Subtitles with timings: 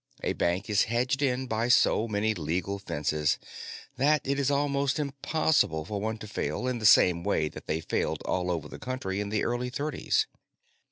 [0.23, 3.37] A bank is hedged in by so many legal fences
[3.97, 7.81] that it is almost impossible for one to fail in the same way that they
[7.81, 10.25] failed all over the country in the early Thirties.